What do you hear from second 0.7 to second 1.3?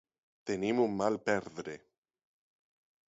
un mal